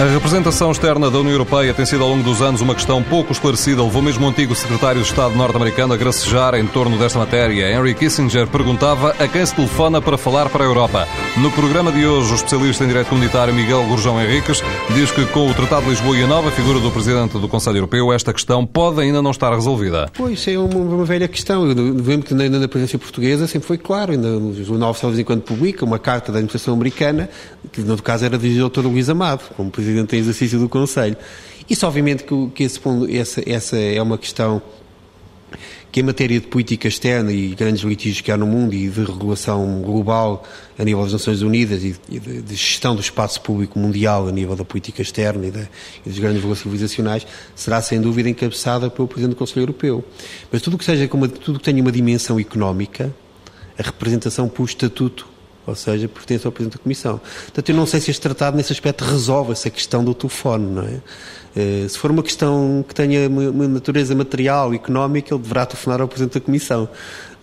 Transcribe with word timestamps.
A 0.00 0.04
representação 0.04 0.72
externa 0.72 1.10
da 1.10 1.18
União 1.18 1.32
Europeia 1.32 1.72
tem 1.74 1.84
sido 1.84 2.02
ao 2.02 2.08
longo 2.08 2.24
dos 2.24 2.40
anos 2.40 2.60
uma 2.60 2.74
questão 2.74 3.02
pouco 3.02 3.30
esclarecida. 3.30 3.84
Levou 3.84 4.02
mesmo 4.02 4.26
o 4.26 4.28
antigo 4.28 4.54
secretário 4.54 5.00
de 5.00 5.06
Estado 5.06 5.36
norte-americano 5.36 5.92
a 5.92 5.96
gracejar 5.96 6.54
em 6.54 6.66
torno 6.66 6.98
desta 6.98 7.18
matéria. 7.18 7.70
Henry 7.70 7.94
Kissinger 7.94 8.48
perguntava 8.48 9.10
a 9.10 9.28
quem 9.28 9.44
se 9.44 9.54
telefona 9.54 10.00
para 10.00 10.18
falar 10.18 10.48
para 10.48 10.64
a 10.64 10.66
Europa. 10.66 11.06
No 11.36 11.52
programa 11.52 11.92
de 11.92 12.04
hoje, 12.04 12.32
o 12.32 12.34
especialista 12.34 12.82
em 12.82 12.88
direito 12.88 13.08
comunitário 13.08 13.54
Miguel 13.54 13.84
Gurjão 13.84 14.20
Henriques 14.20 14.62
diz 14.94 15.10
que 15.12 15.24
com 15.26 15.48
o 15.48 15.54
Tratado 15.54 15.84
de 15.84 15.90
Lisboa 15.90 16.16
e 16.16 16.24
a 16.24 16.26
nova 16.26 16.50
figura 16.50 16.80
do 16.80 16.90
Presidente 16.90 17.38
do 17.38 17.46
Conselho 17.46 17.76
Europeu, 17.76 18.12
esta 18.12 18.32
questão 18.32 18.66
pode 18.66 19.00
ainda 19.00 19.22
não 19.22 19.30
estar 19.30 19.54
resolvida. 19.54 20.10
Pois, 20.14 20.48
é 20.48 20.58
uma, 20.58 20.74
uma 20.74 21.04
velha 21.04 21.28
questão. 21.28 21.68
Eu 21.68 22.22
que 22.22 22.34
ainda 22.34 22.58
na 22.58 22.66
presidência 22.66 22.98
portuguesa 22.98 23.46
sempre 23.46 23.68
foi 23.68 23.78
claro, 23.78 24.12
ainda 24.12 24.28
no 24.30 24.64
Jornal 24.64 24.90
Oficial 24.90 25.12
de 25.12 25.16
vez 25.16 25.22
em 25.22 25.26
quando 25.26 25.42
publica 25.42 25.84
uma 25.84 25.98
carta 25.98 26.32
da 26.32 26.38
administração 26.38 26.74
americana, 26.74 27.28
que 27.70 27.82
no 27.82 28.00
caso 28.02 28.24
era 28.24 28.36
dirigida 28.36 28.64
ao 28.64 28.70
Dr. 28.70 28.86
Luís 28.86 29.08
Amado, 29.08 29.42
como 29.54 29.70
Presidente 29.70 29.81
em 29.88 30.18
exercício 30.18 30.58
do 30.58 30.68
Conselho. 30.68 31.16
Isso, 31.68 31.86
obviamente, 31.86 32.24
que, 32.24 32.50
que 32.54 32.64
esse, 32.64 32.80
essa, 33.10 33.42
essa 33.46 33.76
é 33.76 34.00
uma 34.02 34.18
questão 34.18 34.62
que 35.92 36.00
em 36.00 36.02
matéria 36.02 36.40
de 36.40 36.46
política 36.46 36.88
externa 36.88 37.30
e 37.30 37.54
grandes 37.54 37.82
litígios 37.82 38.22
que 38.22 38.32
há 38.32 38.36
no 38.36 38.46
mundo 38.46 38.72
e 38.72 38.88
de 38.88 39.04
regulação 39.04 39.82
global 39.82 40.42
a 40.78 40.84
nível 40.84 41.02
das 41.02 41.12
Nações 41.12 41.42
Unidas 41.42 41.84
e 41.84 41.94
de, 42.08 42.54
gestão 42.54 42.94
do 42.94 43.02
espaço 43.02 43.42
público 43.42 43.78
mundial 43.78 44.26
a 44.26 44.32
nível 44.32 44.56
da 44.56 44.64
política 44.64 45.02
externa 45.02 45.46
e, 45.46 45.50
de, 45.50 45.68
e 46.06 46.08
dos 46.08 46.18
grandes 46.18 46.40
valores 46.40 46.62
civilizacionais, 46.62 47.26
será 47.54 47.82
sem 47.82 48.00
dúvida 48.00 48.30
encabeçada 48.30 48.88
pelo 48.88 49.06
Presidente 49.06 49.34
do 49.34 49.36
Conselho 49.36 49.64
Europeu. 49.64 50.02
Mas 50.50 50.62
tudo 50.62 50.78
que 50.78 50.84
seja 50.84 51.06
tudo 51.06 51.58
que 51.58 51.64
tenha 51.64 51.82
uma 51.82 51.92
dimensão 51.92 52.40
económica, 52.40 53.14
a 53.78 53.82
representação 53.82 54.48
por 54.48 54.64
estatuto 54.64 55.28
ou 55.66 55.74
seja, 55.74 56.08
pertence 56.08 56.46
ao 56.46 56.52
Presidente 56.52 56.78
da 56.78 56.82
Comissão. 56.82 57.20
Portanto, 57.44 57.68
eu 57.68 57.76
não 57.76 57.86
sei 57.86 58.00
se 58.00 58.10
este 58.10 58.20
tratado, 58.20 58.56
nesse 58.56 58.72
aspecto, 58.72 59.04
resolve 59.04 59.52
essa 59.52 59.70
questão 59.70 60.04
do 60.04 60.14
telefone, 60.14 60.66
não 60.66 60.82
é? 60.82 61.00
Eh, 61.54 61.86
se 61.88 61.98
for 61.98 62.10
uma 62.10 62.22
questão 62.22 62.84
que 62.86 62.94
tenha 62.94 63.28
uma 63.28 63.68
natureza 63.68 64.14
material, 64.14 64.74
económica, 64.74 65.34
ele 65.34 65.42
deverá 65.42 65.66
telefonar 65.66 66.00
ao 66.00 66.08
Presidente 66.08 66.34
da 66.34 66.40
Comissão. 66.40 66.88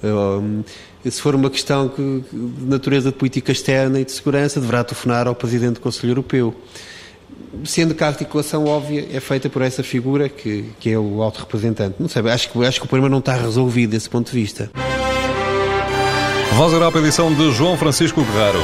Eh, 0.04 1.10
se 1.10 1.22
for 1.22 1.34
uma 1.34 1.50
questão 1.50 1.88
de 1.88 2.24
natureza 2.66 3.10
de 3.12 3.18
política 3.18 3.52
externa 3.52 4.00
e 4.00 4.06
de 4.06 4.12
segurança, 4.12 4.60
deverá 4.60 4.84
telefonar 4.84 5.28
ao 5.28 5.36
Presidente 5.36 5.76
do 5.76 5.80
Conselho 5.80 6.12
Europeu. 6.12 6.54
Sendo 7.64 7.96
que 7.96 8.04
a 8.04 8.08
articulação 8.08 8.66
óbvia 8.66 9.08
é 9.12 9.20
feita 9.20 9.50
por 9.50 9.62
essa 9.62 9.82
figura 9.82 10.28
que, 10.28 10.66
que 10.80 10.92
é 10.92 11.00
o 11.00 11.22
alto 11.22 11.40
representante. 11.40 11.96
Não 12.00 12.10
sei, 12.10 12.22
acho 12.30 12.52
que, 12.52 12.66
acho 12.66 12.80
que 12.80 12.86
o 12.86 12.90
problema 12.90 13.10
não 13.10 13.20
está 13.20 13.34
resolvido 13.34 13.92
desse 13.92 14.10
ponto 14.10 14.32
de 14.32 14.38
vista. 14.38 14.70
Voz 16.56 16.74
Europa, 16.74 17.00
edição 17.00 17.34
de 17.34 17.52
João 17.52 17.78
Francisco 17.78 18.22
Guerreiro. 18.24 18.60